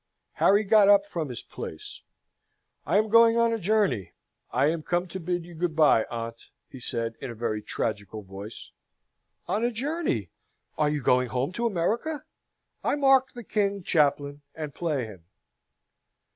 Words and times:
Harry 0.31 0.63
got 0.63 0.89
up 0.89 1.05
from 1.05 1.29
his 1.29 1.43
place. 1.43 2.01
"I 2.87 2.97
am 2.97 3.07
going 3.07 3.37
on 3.37 3.53
a 3.53 3.59
journey: 3.59 4.13
I 4.49 4.65
am 4.65 4.81
come 4.81 5.07
to 5.09 5.19
bid 5.19 5.45
you 5.45 5.53
good 5.53 5.75
bye, 5.75 6.07
aunt," 6.09 6.49
he 6.67 6.79
said, 6.79 7.13
in 7.21 7.29
a 7.29 7.35
very 7.35 7.61
tragical 7.61 8.23
voice. 8.23 8.71
"On 9.47 9.63
a 9.63 9.69
journey! 9.69 10.31
Are 10.75 10.89
you 10.89 11.03
going 11.03 11.27
home 11.27 11.51
to 11.51 11.67
America? 11.67 12.23
I 12.83 12.95
mark 12.95 13.33
the 13.33 13.43
king, 13.43 13.83
Chaplain, 13.83 14.41
and 14.55 14.73
play 14.73 15.05
him." 15.05 15.23